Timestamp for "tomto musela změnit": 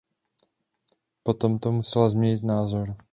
1.33-2.43